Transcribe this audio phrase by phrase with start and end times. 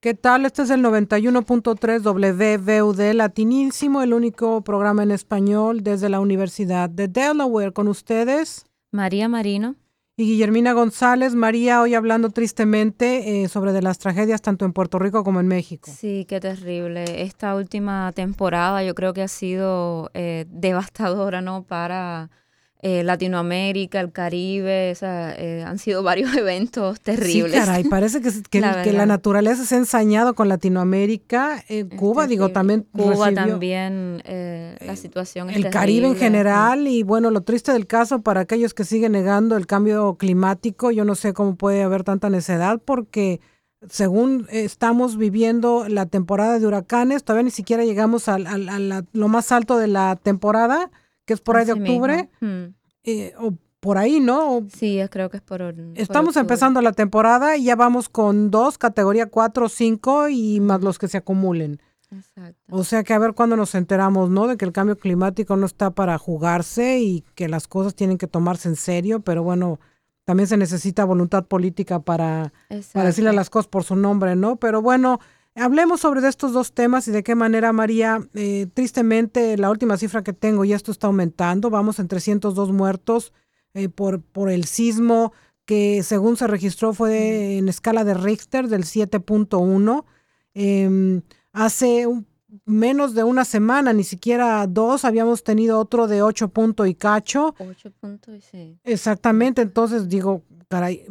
[0.00, 0.46] ¿Qué tal?
[0.46, 7.08] Este es el 91.3 WVUD Latinísimo, el único programa en español desde la Universidad de
[7.08, 7.72] Delaware.
[7.72, 9.74] Con ustedes, María Marino
[10.16, 11.34] y Guillermina González.
[11.34, 15.48] María, hoy hablando tristemente eh, sobre de las tragedias tanto en Puerto Rico como en
[15.48, 15.90] México.
[15.92, 17.22] Sí, qué terrible.
[17.22, 21.64] Esta última temporada yo creo que ha sido eh, devastadora, ¿no?
[21.64, 22.30] Para
[22.80, 27.52] eh, Latinoamérica, el Caribe, eh, han sido varios eventos terribles.
[27.52, 31.64] Sí, caray, parece que, que, la, naturaleza se ha ensañado con Latinoamérica.
[31.68, 32.86] Eh, Cuba, digo, también.
[32.92, 38.42] Cuba también, la situación El Caribe en general, y bueno, lo triste del caso para
[38.42, 42.80] aquellos que siguen negando el cambio climático, yo no sé cómo puede haber tanta necedad,
[42.84, 43.40] porque
[43.88, 49.78] según estamos viviendo la temporada de huracanes, todavía ni siquiera llegamos a, lo más alto
[49.78, 50.90] de la temporada
[51.28, 52.30] que es por ahí de octubre,
[53.04, 54.66] eh, o por ahí, ¿no?
[54.72, 55.62] sí, creo que es por.
[55.94, 60.82] Estamos empezando la temporada y ya vamos con dos, categoría 4 o 5 y más
[60.82, 61.80] los que se acumulen.
[62.10, 62.58] Exacto.
[62.70, 64.46] O sea que a ver cuándo nos enteramos, ¿no?
[64.46, 68.26] De que el cambio climático no está para jugarse y que las cosas tienen que
[68.26, 69.78] tomarse en serio, pero bueno,
[70.24, 72.52] también se necesita voluntad política para,
[72.92, 74.56] para decirle las cosas por su nombre, ¿no?
[74.56, 75.20] Pero bueno,
[75.60, 80.22] Hablemos sobre estos dos temas y de qué manera, María, eh, tristemente la última cifra
[80.22, 83.32] que tengo y esto está aumentando, vamos en 302 muertos
[83.74, 85.32] eh, por, por el sismo
[85.64, 90.04] que según se registró fue en escala de Richter del 7.1.
[90.54, 92.06] Em, hace
[92.68, 97.54] menos de una semana, ni siquiera dos, habíamos tenido otro de 8 puntos y cacho.
[97.58, 98.78] 8 puntos, sí.
[98.84, 101.04] Exactamente, entonces digo, caray,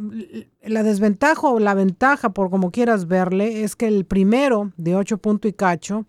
[0.62, 5.18] la desventaja o la ventaja, por como quieras verle, es que el primero de ocho
[5.18, 6.06] punto y cacho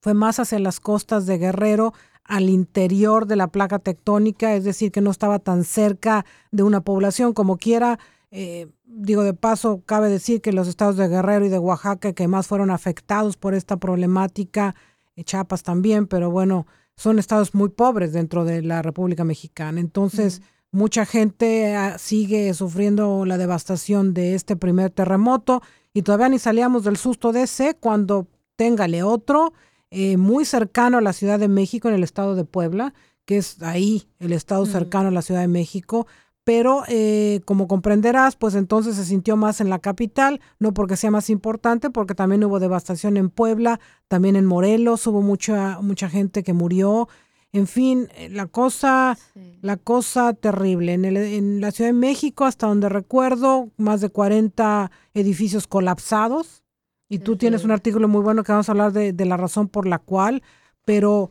[0.00, 1.92] fue más hacia las costas de Guerrero,
[2.24, 6.80] al interior de la placa tectónica, es decir, que no estaba tan cerca de una
[6.80, 7.98] población como quiera.
[8.32, 12.26] Eh, digo, de paso, cabe decir que los estados de Guerrero y de Oaxaca que
[12.26, 14.74] más fueron afectados por esta problemática,
[15.14, 16.66] eh, Chiapas también, pero bueno,
[16.96, 19.78] son estados muy pobres dentro de la República Mexicana.
[19.78, 20.42] Entonces,
[20.74, 25.60] Mucha gente ah, sigue sufriendo la devastación de este primer terremoto
[25.92, 28.26] y todavía ni salíamos del susto de ese cuando
[28.56, 29.52] téngale otro
[29.90, 32.94] eh, muy cercano a la Ciudad de México en el estado de Puebla,
[33.26, 36.06] que es ahí el estado cercano a la Ciudad de México.
[36.44, 41.12] Pero eh, como comprenderás, pues entonces se sintió más en la capital, no porque sea
[41.12, 46.42] más importante, porque también hubo devastación en Puebla, también en Morelos, hubo mucha, mucha gente
[46.42, 47.08] que murió.
[47.52, 49.16] En fin, eh, la cosa,
[49.60, 50.94] la cosa terrible.
[50.94, 56.64] En, el, en, la Ciudad de México, hasta donde recuerdo, más de 40 edificios colapsados.
[57.08, 59.68] Y tú tienes un artículo muy bueno que vamos a hablar de, de la razón
[59.68, 60.42] por la cual,
[60.86, 61.30] pero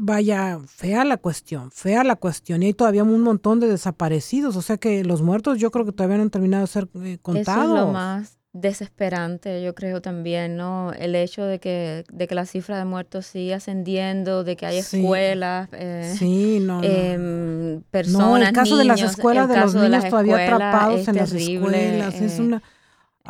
[0.00, 2.62] vaya, fea la cuestión, fea la cuestión.
[2.62, 4.56] Y hay todavía un montón de desaparecidos.
[4.56, 6.88] O sea que los muertos yo creo que todavía no han terminado de ser
[7.22, 7.64] contados.
[7.64, 10.92] Eso es lo más desesperante, yo creo también, ¿no?
[10.92, 14.78] El hecho de que, de que la cifra de muertos sigue ascendiendo, de que hay
[14.78, 20.42] escuelas, eh, sí, no, em, personas, el caso de las escuelas de los niños todavía
[20.42, 22.62] atrapados en las escuelas, es eh, una...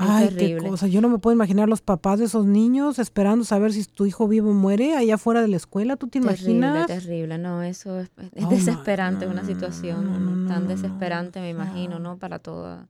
[0.01, 0.87] Ay, qué cosa.
[0.87, 4.27] Yo no me puedo imaginar los papás de esos niños esperando saber si tu hijo
[4.29, 5.97] vivo o muere allá afuera de la escuela.
[5.97, 6.87] ¿Tú te terrible, imaginas?
[6.87, 8.11] Terrible, no, eso es,
[8.49, 12.19] desesperante, una situación tan desesperante, me imagino, ¿no?
[12.19, 12.89] Para toda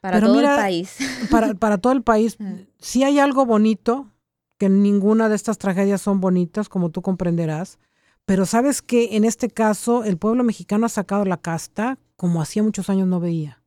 [0.00, 0.96] para todo el país.
[1.30, 2.36] Para, para todo el país.
[2.80, 4.12] Si hay algo bonito,
[4.56, 7.80] que ninguna de estas tragedias son bonitas, como tú comprenderás,
[8.24, 12.62] pero sabes que en este caso el pueblo mexicano ha sacado la casta como hacía
[12.62, 13.57] muchos años no veía.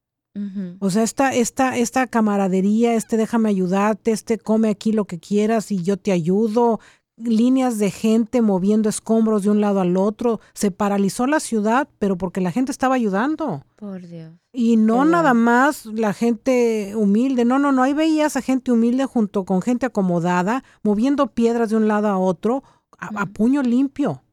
[0.79, 5.71] O sea, esta, esta, esta camaradería, este déjame ayudarte, este come aquí lo que quieras
[5.71, 6.79] y yo te ayudo,
[7.17, 10.39] líneas de gente moviendo escombros de un lado al otro.
[10.53, 13.65] Se paralizó la ciudad, pero porque la gente estaba ayudando.
[13.75, 14.31] Por Dios.
[14.53, 19.05] Y no nada más la gente humilde, no, no, no, ahí veías a gente humilde
[19.05, 22.63] junto con gente acomodada, moviendo piedras de un lado a otro,
[22.97, 24.23] a, puño limpio.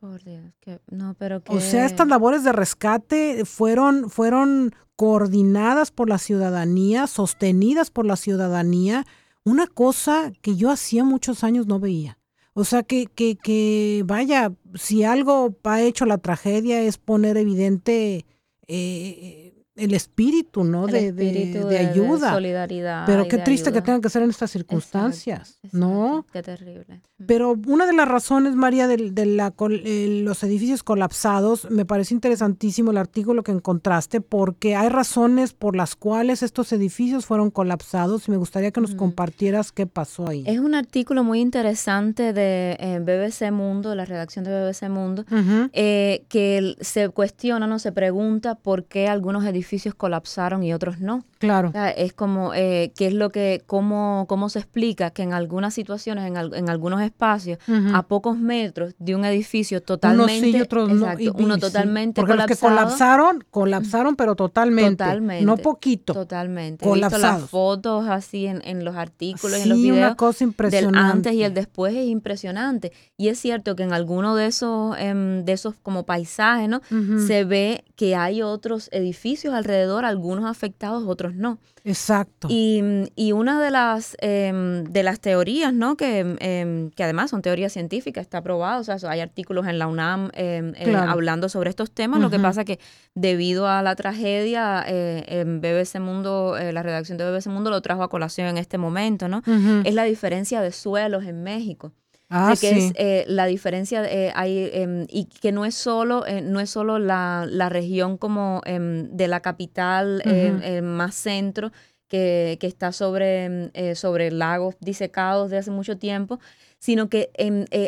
[0.00, 1.52] Por Dios, que, no, pero que...
[1.52, 8.16] O sea, estas labores de rescate fueron, fueron coordinadas por la ciudadanía, sostenidas por la
[8.16, 9.06] ciudadanía,
[9.44, 12.18] una cosa que yo hacía muchos años no veía.
[12.52, 18.26] O sea que, que, que, vaya, si algo ha hecho la tragedia es poner evidente
[18.66, 19.47] eh,
[19.78, 20.86] el espíritu, ¿no?
[20.86, 22.32] de, de, ayuda.
[22.32, 23.06] solidaridad.
[23.06, 26.26] Pero qué triste que tengan que ser en estas circunstancias, ¿no?
[26.32, 27.00] Qué terrible.
[27.26, 32.14] Pero una de las razones, María, de, de la, eh, los edificios colapsados, me parece
[32.14, 38.28] interesantísimo el artículo que encontraste, porque hay razones por las cuales estos edificios fueron colapsados
[38.28, 40.44] y me gustaría que nos compartieras qué pasó ahí.
[40.46, 45.24] Es un artículo muy interesante de eh, BBC Mundo, la redacción de BBC Mundo,
[45.72, 51.00] eh, que se cuestiona, no se pregunta por qué algunos edificios edificios colapsaron y otros
[51.00, 51.24] no.
[51.38, 51.72] Claro.
[51.96, 56.26] es como, eh, ¿qué es lo que, cómo, cómo se explica que en algunas situaciones,
[56.26, 57.58] en, en algunos espacios,
[57.94, 62.58] a pocos metros de un edificio totalmente, uno otros no, uno totalmente Porque colapsado, los
[62.58, 66.84] que colapsaron, colapsaron, pero totalmente, totalmente no poquito, totalmente.
[66.84, 67.24] Colapsados.
[67.24, 70.98] He visto las fotos así en, en los artículos, en los videos, una cosa impresionante.
[70.98, 72.92] del antes y el después es impresionante.
[73.16, 76.80] Y es cierto que en alguno de esos, em, de esos como paisajes, ¿no?
[77.26, 81.58] Se ve que hay otros edificios alrededor, algunos afectados, otros no.
[81.82, 82.46] Exacto.
[82.48, 82.80] Y,
[83.16, 85.96] y una de las, em, de las teorías, ¿no?
[85.96, 89.88] Que, em, que además son teorías científicas, está probado, o sea, hay artículos en la
[89.88, 92.78] UNAM eh, hablando sobre estos temas, lo que pasa que
[93.16, 97.82] debido a la tragedia, eh, en BBC Mundo, eh, la redacción de BBC Mundo lo
[97.82, 99.42] trajo a colación en este momento, ¿no?
[99.82, 101.92] Es la diferencia de suelos en México.
[102.30, 106.42] Ah, que es eh, la diferencia eh, hay, em, y que no es solo eh,
[106.42, 111.72] no es solo la, la región como em, de la capital em, más centro
[112.06, 116.38] que, que está sobre, sobre lagos disecados de hace mucho tiempo
[116.78, 117.30] sino que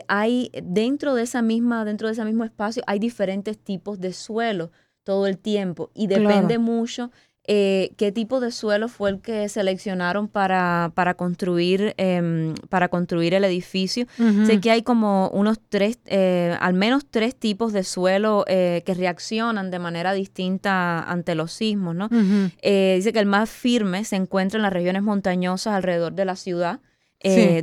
[0.08, 4.70] hay dentro de esa misma dentro de ese mismo espacio hay diferentes tipos de suelo
[5.04, 7.10] todo el tiempo y depende mucho
[7.52, 13.34] eh, qué tipo de suelo fue el que seleccionaron para, para, construir, em, para construir
[13.34, 14.06] el edificio.
[14.46, 18.94] Sé que hay como unos tres, eh, al menos tres tipos de suelo eh, que
[18.94, 22.08] reaccionan de manera distinta ante los sismos, ¿no?
[22.08, 26.78] dice que el más firme se encuentra en las regiones montañosas alrededor de la ciudad.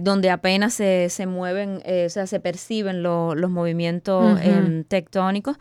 [0.02, 5.56] donde apenas se, se mueven, o sea, se perciben los movimientos em, tectónicos.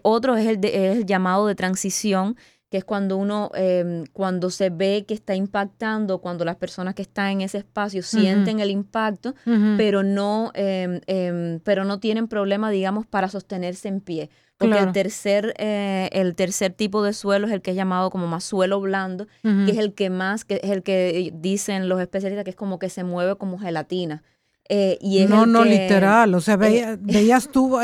[0.00, 2.36] otro es el, es el llamado de transición,
[2.70, 7.02] que es cuando uno, em, cuando se ve que está impactando, cuando las personas que
[7.02, 9.34] están en ese espacio sienten el impacto,
[9.76, 14.30] pero, no, em, em, pero no tienen problema, digamos, para sostenerse en pie.
[14.56, 18.26] Porque el, tercer, eh, el tercer tipo de suelo es el que es llamado como
[18.26, 22.44] más suelo blando, que es el que más, que es el que dicen los especialistas
[22.44, 24.22] que es como que se mueve como gelatina.
[24.68, 26.32] Eh, y no, no, literal.
[26.34, 27.76] O sea, eh, veías tú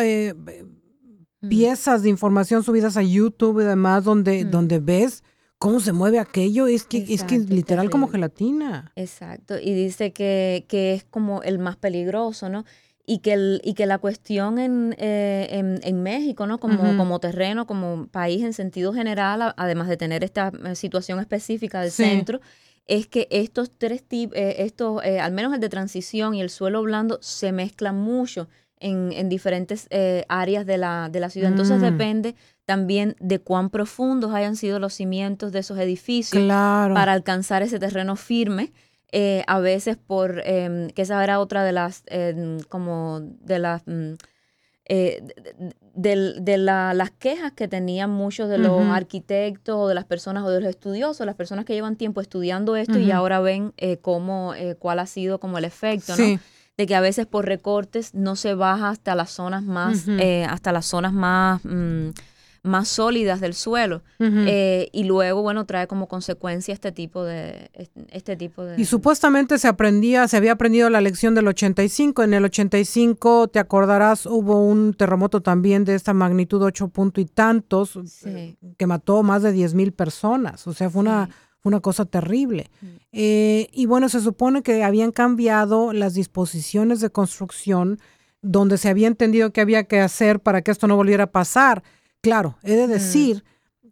[1.41, 5.23] piezas de información subidas a YouTube y demás donde, donde ves
[5.59, 8.93] cómo se mueve aquello, es que, es que literal como gelatina.
[8.97, 12.65] Exacto, y dice que, que, es como el más peligroso, ¿no?
[13.09, 16.59] Y que, el, y que la cuestión en, eh, en, México, ¿no?
[16.59, 21.81] Como, como terreno, como país en sentido general, además de tener esta eh, situación específica
[21.81, 22.41] del centro,
[22.89, 26.83] es que estos tres tipos, eh, estos, al menos el de transición y el suelo
[26.83, 31.51] blando, se mezclan mucho en, en diferentes eh, áreas de la, de la ciudad.
[31.51, 31.83] Entonces mm.
[31.83, 32.35] depende
[32.65, 38.17] también de cuán profundos hayan sido los cimientos de esos edificios para alcanzar ese terreno
[38.17, 38.73] firme.
[39.13, 43.83] Eh, a veces por, eh, que esa era otra de las, em, como de las...
[43.87, 44.15] Mm,
[44.89, 45.23] eh,
[45.95, 50.45] de, de, la, las quejas que tenían muchos de los arquitectos o de las personas
[50.45, 54.53] o de los estudiosos, las personas que llevan tiempo estudiando esto y ahora ven cómo,
[54.79, 56.39] cuál ha sido como el efecto, ¿no?
[56.77, 60.73] De que a veces por recortes no se baja hasta las zonas más, eh, hasta
[60.73, 62.11] las zonas más, mm,
[62.63, 64.03] más sólidas del suelo.
[64.19, 67.71] Eh, y luego, bueno, trae como consecuencia este tipo de,
[68.11, 68.79] este tipo de...
[68.79, 72.25] Y supuestamente se aprendía, se había aprendido la lección del 85.
[72.25, 77.27] En el 85, te acordarás, hubo un terremoto también de esta magnitud, ocho punto y
[77.27, 77.99] tantos,
[78.77, 80.67] que mató más de 10 mil personas.
[80.67, 81.31] O sea, fue una
[81.67, 82.71] una cosa terrible.
[83.13, 87.99] Eh, y bueno, se supone que habían cambiado las disposiciones de construcción
[88.43, 91.83] donde se había entendido que había que hacer para que esto no volviera a pasar.
[92.21, 93.45] Claro, he de decir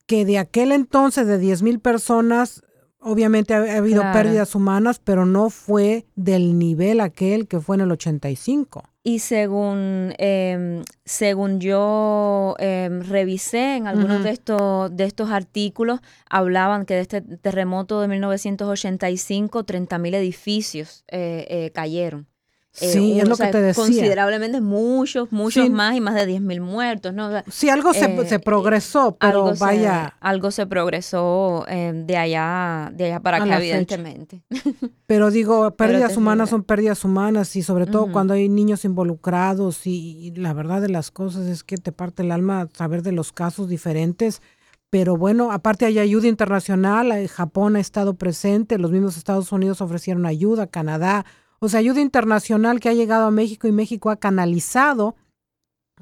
[0.06, 2.62] que de aquel entonces de 10 mil personas,
[3.04, 7.92] obviamente ha, habido pérdidas humanas, pero no fue del nivel aquel que fue en el
[7.92, 8.82] 85.
[9.06, 16.86] Y según, em, según yo em, revisé en algunos de, estos, de estos artículos, hablaban
[16.86, 21.70] que de este terremoto de 1985, 30.000 edificios eh, eh,
[22.80, 23.84] Eh, sí, es lo que te decía.
[23.84, 27.30] Considerablemente muchos, muchos más y más de 10.000 muertos, ¿no?
[27.48, 30.06] sí, algo se, eh, progresó, pero algo vaya.
[30.08, 34.42] Se, algo se progresó eh, de allá de allá para acá, evidentemente.
[35.06, 40.32] Pero digo, pérdidas humanas son pérdidas humanas y sobre todo cuando hay niños involucrados y,
[40.34, 43.68] la verdad de las cosas es que te parte el alma saber de los casos
[43.68, 44.42] diferentes.
[44.90, 50.24] Pero bueno, aparte hay ayuda internacional, Japón ha estado presente, los mismos Estados Unidos ofrecieron
[50.24, 51.26] ayuda, Canadá,
[51.64, 55.16] o sea, ayuda internacional que ha llegado a México y México ha canalizado,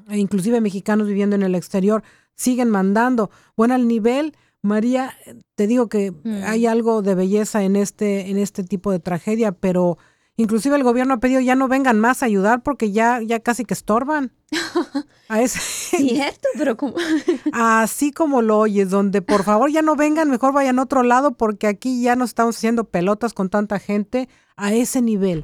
[0.09, 2.03] e inclusive mexicanos viviendo en el exterior
[2.35, 3.31] siguen mandando.
[3.55, 5.15] Bueno, al nivel, María,
[5.55, 6.43] te digo que mm.
[6.45, 9.97] hay algo de belleza en este, en este tipo de tragedia, pero
[10.35, 13.65] Inclusive el gobierno ha pedido ya no vengan más a ayudar porque ya, ya casi
[13.65, 14.31] que estorban.
[15.29, 16.95] A ese, Cierto, pero como...
[17.53, 21.37] así como lo oyes, donde por favor ya no vengan, mejor vayan a otro lado
[21.37, 25.43] porque aquí ya no estamos haciendo pelotas con tanta gente a ese nivel.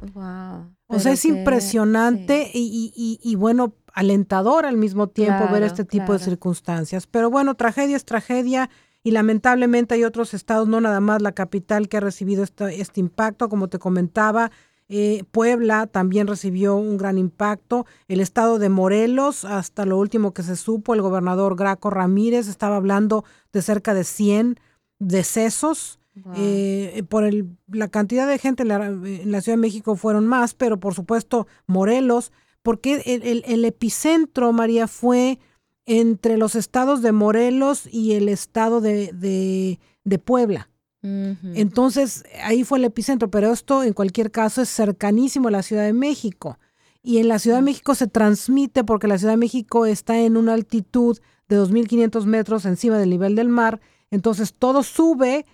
[0.86, 6.12] o sea, es impresionante y, y, y, bueno, alentador al mismo tiempo ver este tipo
[6.12, 7.06] de circunstancias.
[7.06, 8.70] Pero bueno, tragedia es tragedia
[9.02, 13.00] y lamentablemente hay otros estados, no nada más la capital, que ha recibido este, este
[13.00, 14.50] impacto, como te comentaba.
[14.92, 17.86] Eh, Puebla también recibió un gran impacto.
[18.08, 22.76] El estado de Morelos, hasta lo último que se supo, el gobernador Graco Ramírez estaba
[22.76, 24.58] hablando de cerca de 100
[24.98, 26.00] decesos.
[26.34, 30.78] Eh, por el, la cantidad de gente en la, Ciudad de México fueron más, pero
[30.78, 32.32] por supuesto Morelos,
[32.62, 35.38] porque el epicentro, María, fue
[35.86, 40.68] entre los estados de Morelos y el estado de, de, Puebla.
[41.02, 45.84] Entonces, ahí fue el epicentro, pero esto en cualquier caso es cercanísimo a la Ciudad
[45.84, 46.58] de México.
[47.02, 50.36] Y en la Ciudad de México se transmite porque la Ciudad de México está en
[50.36, 53.80] una altitud de 2.500 metros encima del nivel del mar.
[54.10, 55.46] Entonces todo sube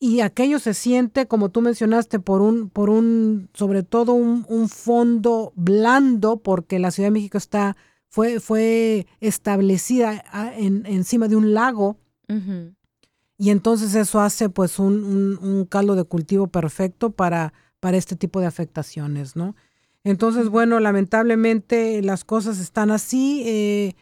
[0.00, 4.68] y aquello se siente, como tú mencionaste, por un, por un, sobre todo un, un
[4.68, 7.76] fondo blando, porque la Ciudad de México está
[8.08, 11.98] fue, fue establecida ah, en, encima de un lago.
[13.38, 18.40] Y entonces eso hace pues un, un, caldo de cultivo perfecto para, para este tipo
[18.40, 19.54] de afectaciones, ¿no?
[20.02, 23.42] Entonces, bueno, lamentablemente las cosas están así.
[23.46, 23.94] Eh,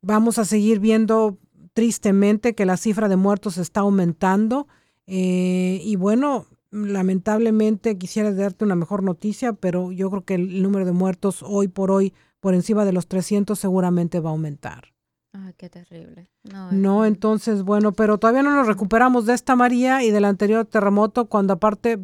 [0.00, 1.38] vamos a seguir viendo
[1.72, 4.68] tristemente que la cifra de muertos está aumentando.
[5.08, 10.84] Eh, y bueno, lamentablemente quisiera darte una mejor noticia, pero yo creo que el número
[10.84, 14.93] de muertos hoy por hoy por encima de los 300 seguramente va a aumentar.
[15.36, 16.30] Ay, qué terrible.
[16.70, 21.26] No, entonces, bueno, pero todavía no nos recuperamos de esta María y del anterior terremoto,
[21.26, 21.98] cuando aparte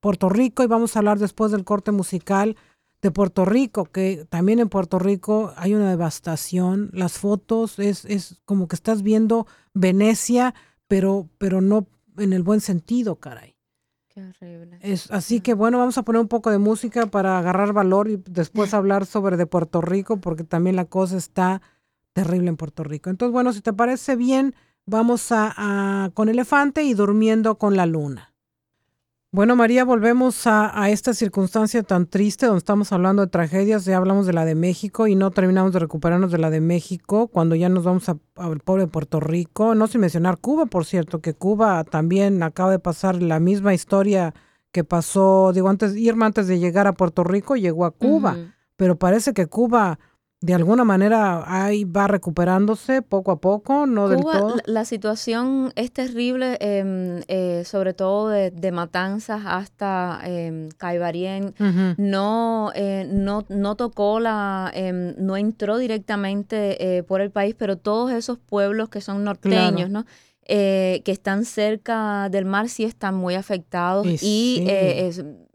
[0.00, 2.56] Puerto Rico, y vamos a hablar después del corte musical
[3.00, 6.90] de Puerto Rico, que también en Puerto Rico hay una devastación.
[6.92, 10.52] Las fotos es, es como que estás viendo Venecia,
[10.88, 11.86] pero, pero no
[12.16, 13.54] en el buen sentido, caray.
[14.80, 18.16] Es, así que bueno, vamos a poner un poco de música para agarrar valor y
[18.16, 21.62] después hablar sobre de Puerto Rico, porque también la cosa está
[22.22, 23.10] terrible en Puerto Rico.
[23.10, 24.54] Entonces, bueno, si te parece bien,
[24.86, 28.34] vamos a con Elefante y Durmiendo con la Luna.
[29.30, 34.26] Bueno, María, volvemos a, esta circunstancia tan triste donde estamos hablando de tragedias, ya hablamos
[34.26, 37.68] de la de México y no terminamos de recuperarnos de la de México cuando ya
[37.68, 42.42] nos vamos al pobre Puerto Rico, no sin mencionar Cuba, por cierto, que Cuba también
[42.42, 44.32] acaba de pasar la misma historia
[44.72, 48.34] que pasó, digo, antes, Irma antes de llegar a Puerto Rico llegó a Cuba,
[48.76, 49.98] pero parece que Cuba
[50.40, 54.56] de alguna manera ahí va recuperándose poco a poco, no del todo.
[54.66, 61.54] La, situación es terrible, em, eh, sobre todo de, Matanzas hasta eh, Caibarien.
[61.96, 67.76] no, eh, no, no tocó la, em, no entró directamente eh, por el país, pero
[67.76, 70.06] todos esos pueblos que son norteños, ¿no?
[70.46, 74.66] que están cerca del mar sí están muy afectados y,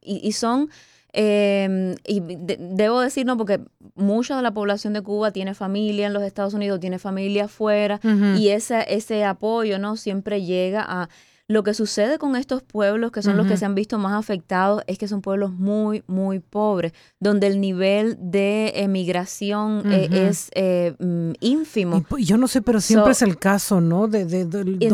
[0.02, 0.70] y son
[1.14, 3.62] eh, y debo decir, no, porque
[3.96, 8.00] mucha de la población de Cuba tiene familia en los Estados Unidos, tiene familia afuera,
[8.38, 9.96] y ese, ese apoyo, ¿no?
[9.96, 11.10] Siempre llega a
[11.48, 14.82] lo que sucede con estos pueblos, que son los que se han visto más afectados,
[14.88, 20.96] es que son pueblos muy, muy pobres, donde el nivel de emigración eh, es eh,
[21.00, 22.06] mm, ínfimo.
[22.18, 24.08] Y, yo no sé, pero siempre es el caso, ¿no?
[24.08, 24.46] De, de,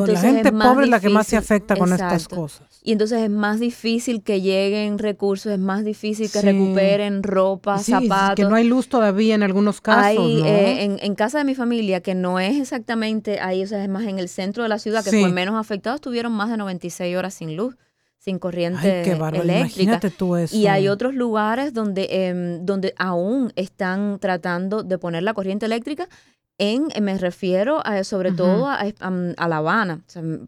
[0.08, 2.69] la gente pobre es la que más se afecta con estas cosas.
[2.90, 7.92] Y entonces es más difícil que lleguen recursos, es más difícil que recuperen ropa, sí,
[7.92, 8.36] zapatos.
[8.36, 10.26] que no hay luz todavía en algunos casos.
[10.26, 13.84] Hay, eh, en, en, casa de mi familia, que no es exactamente ahí, o sea,
[13.84, 16.58] es más en el centro de la ciudad, que fue menos afectado, estuvieron más de
[16.58, 17.78] 96 horas sin luz
[18.18, 20.00] sin corriente qué eléctrica.
[20.18, 20.56] Tú eso.
[20.56, 26.10] Y hay otros lugares donde, em, donde aún están tratando de poner la corriente eléctrica
[26.60, 30.02] en, me refiero a, sobre todo a, a, La Habana,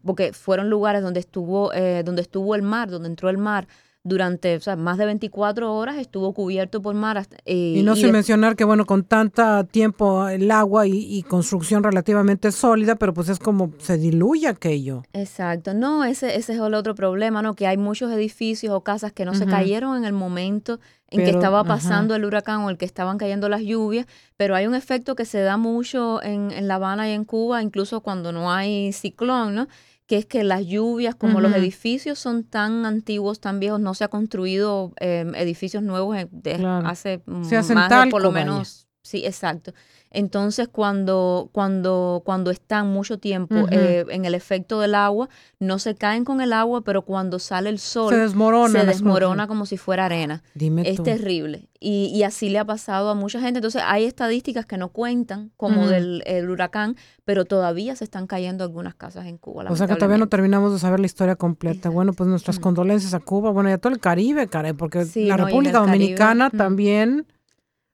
[0.04, 3.66] porque fueron lugares donde estuvo, eh, donde estuvo el mar, donde entró el mar
[4.04, 7.26] durante más de 24 horas estuvo cubierto por mar.
[7.44, 12.50] Eh, y no sin mencionar que, bueno, con tanta tiempo el agua y, construcción relativamente
[12.50, 15.04] sólida, pero pues es como se diluye aquello.
[15.12, 15.72] Exacto.
[15.72, 17.54] No, ese, ese es el otro problema, ¿no?
[17.54, 20.80] Que hay muchos edificios o casas que no se cayeron en el momento
[21.10, 24.06] en que estaba pasando el huracán o el que estaban cayendo las lluvias,
[24.36, 27.62] pero hay un efecto que se da mucho en, en La Habana y en Cuba,
[27.62, 29.68] incluso cuando no hay ciclón, ¿no?
[30.06, 34.04] Que es que las lluvias, como los edificios son tan antiguos, tan viejos, no se
[34.04, 36.54] ha construido em, edificios nuevos de,
[36.84, 39.72] hace más de por lo menos Sí, exacto.
[40.12, 45.28] Entonces, cuando, cuando, cuando están mucho tiempo eh, en el efecto del agua,
[45.58, 49.48] no se caen con el agua, pero cuando sale el sol, se desmorona, se desmorona
[49.48, 50.42] como si fuera arena.
[50.54, 51.68] Dime es terrible.
[51.80, 53.58] Y, y, así le ha pasado a mucha gente.
[53.58, 58.94] Entonces, hay estadísticas que no cuentan, como del huracán, pero todavía se están cayendo algunas
[58.94, 59.64] casas en Cuba.
[59.68, 61.88] O sea que todavía no terminamos de saber la historia completa.
[61.88, 65.36] Bueno, pues nuestras condolencias a Cuba, bueno, y a todo el Caribe, caray, porque la
[65.38, 67.26] República Dominicana también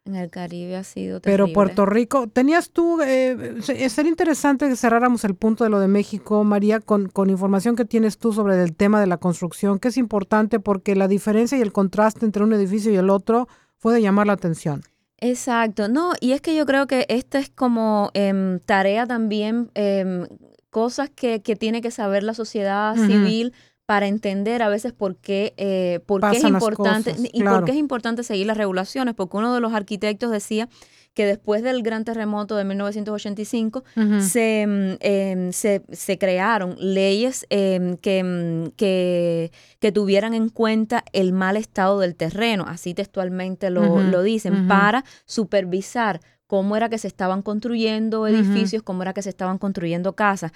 [0.08, 1.44] en el Caribe ha sido terrible.
[1.44, 5.88] Pero Puerto Rico, tenías tú, eh, sería interesante que cerráramos el punto de lo de
[5.88, 9.88] México, María, con, con información que tienes tú sobre el tema de la construcción, que
[9.88, 13.48] es importante porque la diferencia y el contraste entre un edificio y el otro
[13.80, 14.82] puede llamar la atención.
[15.20, 20.26] Exacto, no, y es que yo creo que esta es como em, tarea también, em,
[20.70, 23.52] cosas que, que, tiene que saber la sociedad civil
[23.88, 27.78] para entender a veces por qué, eh, por qué es importante y por qué es
[27.78, 30.68] importante seguir las regulaciones, porque uno de los arquitectos decía
[31.14, 33.84] que después del gran terremoto de 1985
[34.20, 41.02] se, mm, em, se, se, crearon leyes em, que, mm, que, que, tuvieran en cuenta
[41.14, 46.98] el mal estado del terreno, así textualmente lo, lo dicen, para supervisar cómo era que
[46.98, 50.50] se estaban construyendo edificios, cómo era que se estaban construyendo casas.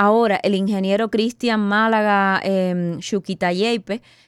[0.00, 3.00] Ahora, el ingeniero Cristian Málaga eh,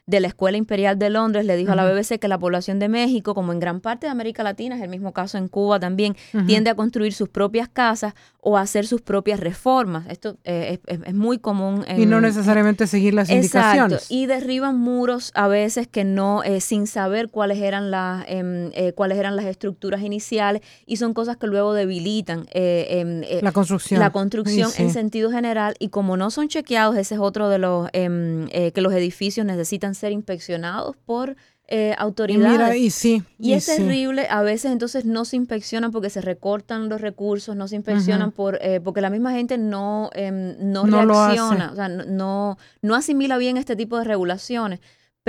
[0.07, 2.89] de la Escuela Imperial de Londres le dijo a la BBC que la población de
[2.89, 6.17] México, como en gran parte de América Latina, es el mismo caso en Cuba también,
[6.49, 10.09] tiende a construir sus propias casas o a hacer sus propias reformas.
[10.09, 11.85] Esto eh, es, muy común.
[11.97, 13.93] y no necesariamente seguir las indicaciones.
[13.93, 14.15] Exacto.
[14.15, 18.93] Y derriban muros a veces que no, eh, sin saber cuáles eran, las, em, eh,
[18.97, 24.11] cuáles eran las estructuras iniciales y son cosas que luego debilitan em, la construcción, la
[24.11, 28.49] construcción en sentido general y como no son chequeados, ese es otro de los em,
[28.49, 31.37] que los edificios necesitan ser inspeccionados por
[31.73, 32.77] eh, autoridades.
[32.77, 37.01] Y, sí, y, es terrible, a veces entonces no se inspeccionan porque se recortan los
[37.01, 41.77] recursos, no se inspeccionan por eh, porque la misma gente no, em, no, reacciona, o
[41.77, 44.81] sea, no, no asimila bien este tipo de regulaciones.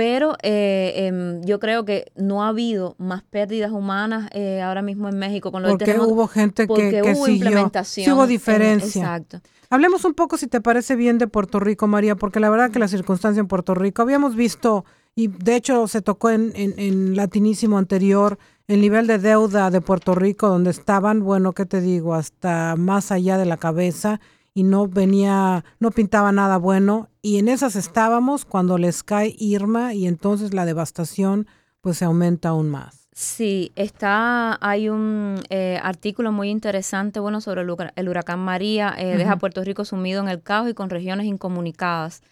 [0.02, 4.28] Pero eh, em, yo creo que no ha habido más pérdidas humanas
[4.60, 8.04] ahora mismo en México con lo porque hubo gente que, hubo implementación.
[8.04, 9.00] Sí hubo diferencia.
[9.00, 9.40] exacto.
[9.70, 12.80] Hablemos un poco, si te parece bien, de Puerto Rico, María, porque la verdad que
[12.80, 17.78] la circunstancia en Puerto Rico, habíamos visto, y de hecho se tocó en, en, latinísimo
[17.78, 22.14] anterior, el nivel de deuda de Puerto Rico, donde estaban, bueno, ¿qué te digo?
[22.14, 24.20] Hasta más allá de la cabeza
[24.52, 27.08] y no venía, no pintaba nada bueno.
[27.24, 31.46] Y en esas estábamos cuando les cae Irma y entonces la devastación
[31.80, 33.08] pues se aumenta aún más.
[33.14, 39.36] Sí, está, hay un eh, artículo muy interesante, bueno, sobre el, huracán María, eh, deja
[39.36, 42.22] Puerto Rico sumido en el caos y con regiones incomunicadas.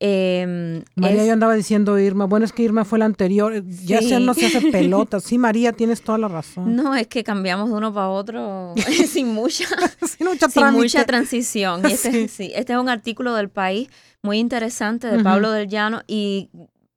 [0.00, 4.20] Em, María yo andaba diciendo Irma, bueno, es que Irma fue la anterior, ya se
[4.20, 5.18] no se hace pelota.
[5.28, 6.76] Sí, María, tienes toda la razón.
[6.76, 8.74] No, es que cambiamos de uno para otro
[9.08, 9.66] sin mucha,
[10.06, 10.26] sin
[10.72, 11.84] mucha, transición.
[11.84, 12.52] este, sí.
[12.54, 13.88] este es un artículo del país
[14.22, 16.50] muy interesante de Pablo del Llano y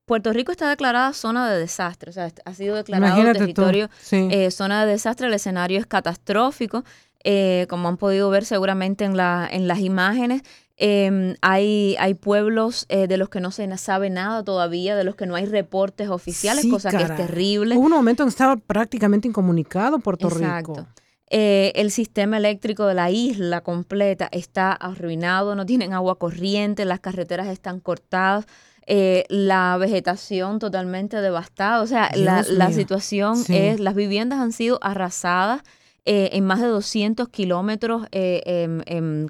[0.05, 4.85] Puerto Rico está declarada zona de desastre, o sea, ha sido declarado territorio, eh, zona
[4.85, 6.83] de desastre, el escenario es catastrófico,
[7.23, 10.41] eh, como han podido ver seguramente en, la, en las imágenes.
[10.77, 15.15] Em, hay, hay pueblos eh, de los que no se sabe nada todavía, de los
[15.15, 17.77] que no hay reportes oficiales, cosa que es terrible.
[17.77, 20.87] Hubo un momento en que estaba prácticamente incomunicado Puerto Rico.
[21.29, 27.47] el sistema eléctrico de la isla completa está arruinado, no tienen agua corriente, las carreteras
[27.47, 28.45] están cortadas.
[28.87, 31.81] Eh, la vegetación totalmente devastada.
[31.81, 35.61] O sea, la, situación es, las viviendas han sido arrasadas.
[36.03, 38.67] Eh, en más de 200 kilómetros eh,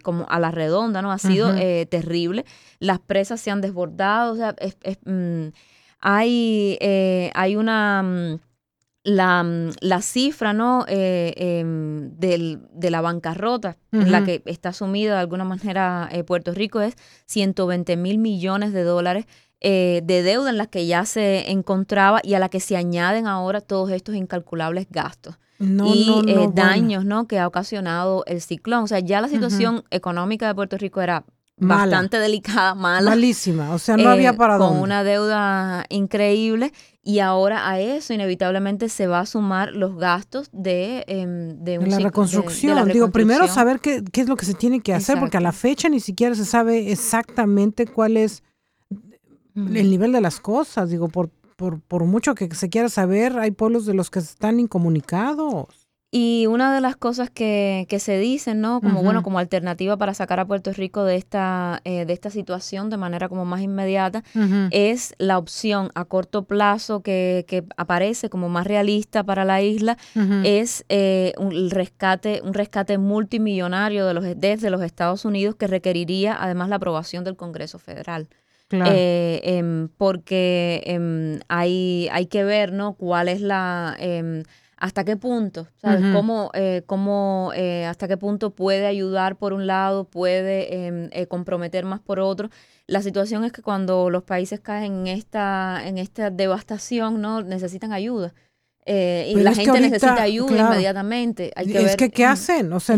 [0.04, 1.12] como a la redonda, ¿no?
[1.12, 1.54] Ha sido
[1.90, 2.46] terrible.
[2.80, 4.56] Las presas se han desbordado, o sea,
[5.06, 5.48] mm,
[6.00, 6.78] hay,
[7.34, 8.04] hay una...
[8.04, 8.40] Mm,
[9.04, 10.86] la, mm, la, cifra ¿no?
[10.88, 16.82] Em, del, de la bancarrota en la que está sumida de alguna manera Puerto Rico
[16.82, 19.26] es 120 mil millones de dólares
[19.64, 23.28] eh, de deuda en la que ya se encontraba y a la que se añaden
[23.28, 25.38] ahora todos estos incalculables gastos.
[25.60, 27.28] y eh, daños ¿no?
[27.28, 28.84] que ha ocasionado el ciclón.
[28.84, 31.26] O sea, ya la situación económica de Puerto Rico era
[31.58, 33.12] bastante delicada, mala.
[33.12, 38.14] Malísima, o sea, no había eh, para Con una deuda increíble y ahora a eso
[38.16, 42.88] inevitablemente se va a sumar los gastos de, em, de, la reconstrucción.
[42.88, 45.52] Digo, primero saber qué, qué, es lo que se tiene que hacer, porque a la
[45.52, 48.42] fecha ni siquiera se sabe exactamente cuál es
[49.56, 50.90] el nivel de las cosas.
[50.90, 54.60] Digo, por, por, por mucho que se quiera saber, hay pueblos de los que están
[54.60, 55.82] incomunicados.
[56.14, 58.82] Y una de las cosas que, que se dicen, ¿no?
[58.82, 62.90] Como bueno, como alternativa para sacar a Puerto Rico de esta, eh, de esta situación
[62.90, 64.22] de manera como más inmediata,
[64.72, 69.98] es la opción a corto plazo que, que, aparece como más realista para la isla,
[70.44, 76.36] es eh, un rescate, un rescate multimillonario de los, desde los Estados Unidos que requeriría
[76.38, 78.28] además la aprobación del Congreso Federal.
[78.72, 82.94] Eh, em, porque em, hay, hay que ver, ¿no?
[82.94, 84.44] Cuál es la em,
[84.82, 86.04] hasta qué punto, ¿sabes?
[86.12, 91.86] Cómo, eh, cómo eh, hasta qué punto puede ayudar por un lado, puede eh, comprometer
[91.86, 92.50] más por otro.
[92.88, 97.44] La situación es que cuando los países caen en esta, en esta devastación, ¿no?
[97.44, 98.34] Necesitan ayuda.
[98.86, 101.52] Y la gente necesita ayuda inmediatamente.
[101.56, 102.74] es que, ¿qué hacen?
[102.74, 102.98] O sea,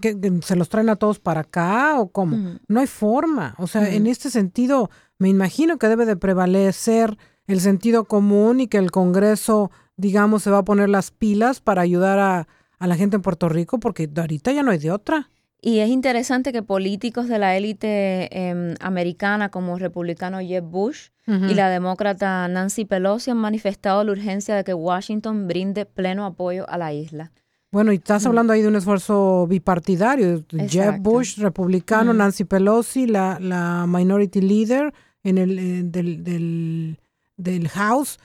[0.00, 2.58] que, ¿se los traen a todos para acá o cómo?
[2.68, 3.54] No hay forma.
[3.58, 7.16] O sea, en este sentido, me imagino que debe de prevalecer
[7.46, 11.82] el sentido común y que el Congreso digamos, se va a poner las pilas para
[11.82, 12.48] ayudar a,
[12.84, 15.30] la gente en Puerto Rico, porque ahorita ya no hay de otra.
[15.64, 21.10] Y es interesante que políticos de la élite em, americana como el republicano Jeb Bush
[21.24, 26.68] y la demócrata Nancy Pelosi han manifestado la urgencia de que Washington brinde pleno apoyo
[26.68, 27.30] a la isla.
[27.70, 30.44] Bueno, y estás hablando ahí de un esfuerzo bipartidario.
[30.68, 36.98] Jeb Bush, republicano, Nancy Pelosi, la, la minority leader en el, eh, del, del,
[37.36, 38.18] del House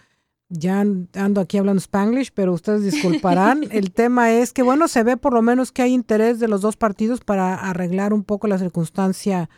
[0.50, 3.64] ya ando aquí hablando spanglish, pero ustedes disculparán.
[3.72, 6.62] El tema es que, bueno, se ve por lo menos que hay interés de los
[6.62, 9.50] dos partidos para arreglar un poco la circunstancia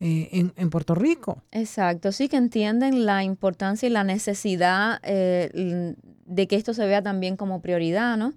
[0.00, 1.42] eh, en, Puerto Rico.
[1.52, 5.94] Exacto, sí que entienden la importancia y la necesidad eh,
[6.26, 8.32] de que esto se vea también como prioridad, ¿no?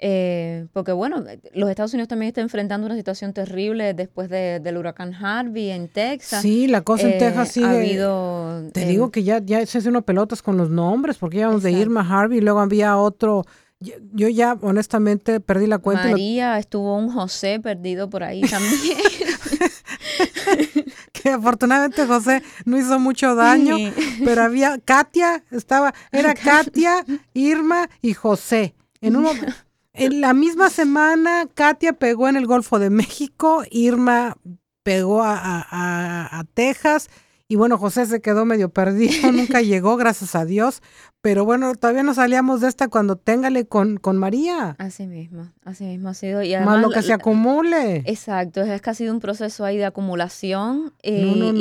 [0.00, 5.12] Eh, porque bueno, los Estados Unidos también están enfrentando una situación terrible después del huracán
[5.12, 6.40] Harvey en Texas.
[6.42, 7.66] Sí, la cosa en Texas sigue.
[7.66, 11.38] habido, te digo eh, que ya, ya se hace unos pelotas con los nombres, porque
[11.38, 13.44] íbamos de Irma Harvey, y luego había otro.
[13.80, 16.08] Yo, ya honestamente perdí la cuenta.
[16.08, 18.98] María, estuvo un José perdido por ahí también.
[21.12, 23.76] que afortunadamente José no hizo mucho daño,
[24.24, 28.74] pero había Katia, estaba, era Katia, Irma y José.
[29.00, 29.26] En un
[29.92, 34.36] en la misma semana, Katia pegó en el Golfo de México, Irma
[34.82, 37.10] pegó a, Texas
[37.46, 40.82] y bueno, José se quedó medio perdido, nunca llegó, gracias a Dios.
[41.20, 44.76] Pero bueno, todavía no salíamos de esta cuando téngale con, con María.
[44.78, 46.42] Así mismo, así mismo ha sido.
[46.42, 48.02] Y además, Más lo que se acumule.
[48.06, 51.52] Exacto, es que ha sido un proceso ahí de acumulación eh,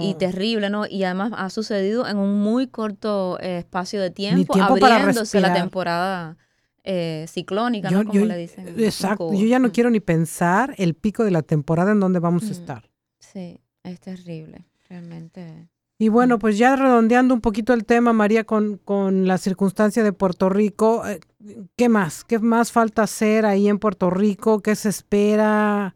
[0.00, 0.86] y, terrible, ¿no?
[0.86, 5.54] Y además ha sucedido en un muy corto eh, espacio de tiempo, tiempo abriéndose la
[5.54, 6.36] temporada
[6.84, 8.04] eh, ciclónica, ¿no?
[8.04, 8.68] Como le dicen.
[8.78, 9.32] Exacto.
[9.32, 12.52] Yo ya no quiero ni pensar el pico de la temporada en donde vamos a
[12.52, 12.90] estar.
[13.18, 15.68] Sí, es terrible, realmente.
[15.98, 20.14] Y bueno, pues ya redondeando un poquito el tema, María, con, con la circunstancia de
[20.14, 21.20] Puerto Rico, eh,
[21.76, 22.24] ¿qué más?
[22.24, 24.60] ¿Qué más falta hacer ahí en Puerto Rico?
[24.60, 25.94] ¿Qué se espera?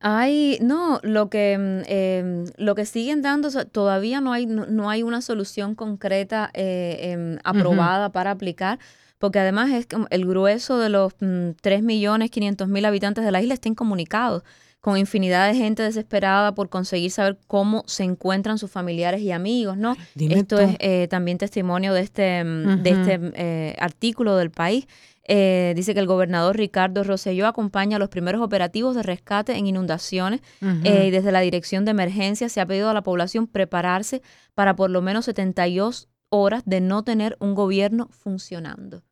[0.00, 5.02] Hay, no, lo que, mm, em, lo que siguen dando, todavía no hay, no, hay
[5.02, 8.78] una solución concreta eh, em, aprobada para aplicar
[9.20, 14.42] porque además es el grueso de los 3.500.000 mm, habitantes de la isla está incomunicado
[14.80, 19.76] con infinidad de gente desesperada por conseguir saber cómo se encuentran sus familiares y amigos,
[19.76, 19.94] ¿no?
[20.16, 24.86] Esto es eh, también testimonio de este, mm, de este eh, artículo del país.
[25.28, 30.40] Eh, dice que el gobernador Ricardo Rosselló acompaña los primeros operativos de rescate en inundaciones
[30.82, 34.22] y desde la dirección de emergencia se ha pedido a la población prepararse
[34.54, 39.02] para por lo menos 72 horas de no tener un gobierno funcionando.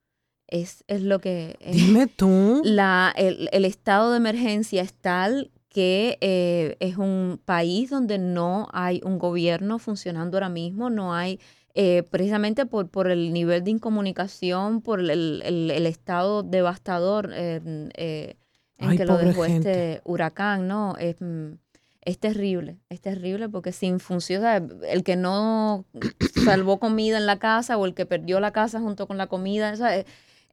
[0.48, 1.56] Es, es lo que...
[1.70, 2.62] Dime tú.
[2.64, 8.68] La, el, el, estado de emergencia es tal que eh, es un país donde no
[8.72, 11.38] hay un gobierno funcionando ahora mismo, no hay,
[11.74, 18.34] eh, precisamente por, por el nivel de incomunicación, por el, el, estado devastador eh,
[18.78, 20.96] en que lo dejó este huracán, ¿no?
[20.98, 21.16] Es,
[22.00, 24.42] es terrible, es terrible porque sin función,
[24.88, 25.84] el que no
[26.44, 29.74] salvó comida en la casa o el que perdió la casa junto con la comida.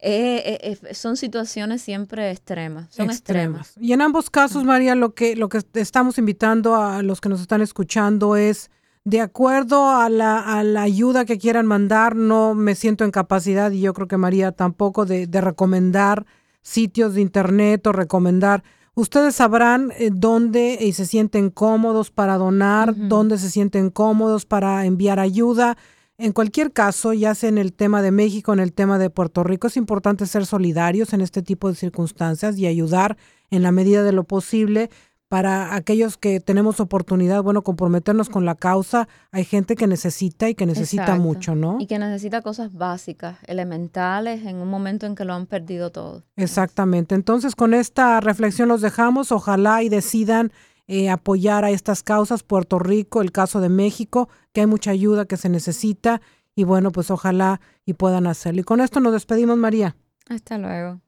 [0.02, 3.74] Eh, eh, eh, son situaciones siempre extremas, son extremas.
[3.80, 7.42] Y en ambos casos, María, lo que, lo que estamos invitando a los que nos
[7.42, 8.70] están escuchando es,
[9.04, 13.72] de acuerdo a la, a la ayuda que quieran mandar, no me siento en capacidad,
[13.72, 16.26] y yo creo que María tampoco, de, de recomendar
[16.62, 18.64] sitios de internet o recomendar.
[18.96, 25.20] Ustedes sabrán dónde y se sienten cómodos para donar, dónde se sienten cómodos para enviar
[25.20, 25.78] ayuda.
[26.18, 29.44] En cualquier caso, ya sea en el tema de México, en el tema de Puerto
[29.44, 33.18] Rico, es importante ser solidarios en este tipo de circunstancias y ayudar
[33.52, 34.90] en la medida de lo posible,
[35.28, 40.56] para aquellos que tenemos oportunidad, bueno, comprometernos con la causa, hay gente que necesita y
[40.56, 41.78] que necesita mucho, ¿no?
[41.80, 46.24] Y que necesita cosas básicas, elementales, en un momento en que lo han perdido todo.
[46.36, 47.16] Exactamente.
[47.16, 49.32] Entonces, con esta reflexión los dejamos.
[49.32, 50.52] Ojalá y decidan
[50.88, 55.26] eh, apoyar a estas causas, Puerto Rico, el caso de México, que hay mucha ayuda
[55.26, 56.22] que se necesita
[56.56, 58.62] y bueno, pues ojalá y puedan hacerlo.
[58.62, 59.96] Y con esto nos despedimos, María.
[60.30, 61.02] Hasta luego.